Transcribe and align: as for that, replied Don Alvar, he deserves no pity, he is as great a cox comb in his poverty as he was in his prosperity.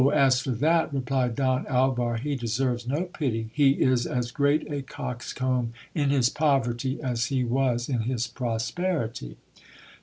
as 0.15 0.39
for 0.39 0.49
that, 0.49 0.91
replied 0.91 1.35
Don 1.35 1.63
Alvar, 1.67 2.17
he 2.17 2.35
deserves 2.35 2.87
no 2.87 3.03
pity, 3.03 3.51
he 3.53 3.73
is 3.73 4.07
as 4.07 4.31
great 4.31 4.67
a 4.71 4.81
cox 4.81 5.31
comb 5.31 5.73
in 5.93 6.09
his 6.09 6.27
poverty 6.27 6.99
as 7.03 7.27
he 7.27 7.43
was 7.43 7.87
in 7.87 7.99
his 7.99 8.25
prosperity. 8.25 9.37